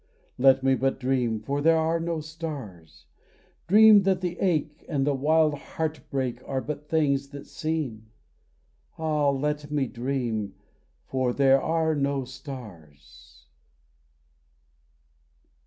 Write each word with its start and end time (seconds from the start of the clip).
Let 0.39 0.63
me 0.63 0.73
but 0.73 0.99
dream, 0.99 1.41
For 1.41 1.61
there 1.61 1.77
are 1.77 1.99
no 1.99 2.21
stars, 2.21 3.05
Dream 3.67 4.01
that 4.01 4.21
the 4.21 4.39
ache 4.39 4.83
And 4.89 5.05
the 5.05 5.13
wild 5.13 5.53
heart 5.53 6.01
break 6.09 6.41
Are 6.49 6.59
but 6.59 6.89
things 6.89 7.29
that 7.29 7.45
seem. 7.45 8.07
Ah! 8.97 9.29
let 9.29 9.69
me 9.69 9.85
dream 9.85 10.55
For 11.05 11.33
there 11.33 11.61
are 11.61 11.93
no 11.93 12.25
stars. 12.25 13.45